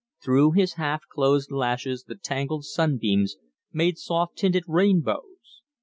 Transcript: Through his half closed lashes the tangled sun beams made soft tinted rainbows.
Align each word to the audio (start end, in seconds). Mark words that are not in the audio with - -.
Through 0.23 0.53
his 0.53 0.73
half 0.81 1.03
closed 1.09 1.51
lashes 1.51 2.05
the 2.05 2.15
tangled 2.15 2.65
sun 2.65 2.97
beams 2.97 3.35
made 3.71 3.99
soft 3.99 4.35
tinted 4.35 4.63
rainbows. 4.67 5.61